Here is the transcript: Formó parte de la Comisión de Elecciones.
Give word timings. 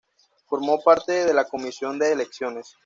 Formó 0.47 0.81
parte 0.81 1.11
de 1.25 1.31
la 1.31 1.45
Comisión 1.45 1.99
de 1.99 2.11
Elecciones. 2.13 2.75